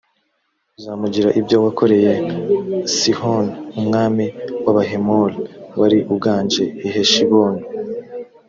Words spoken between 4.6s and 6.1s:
w’abahemori wari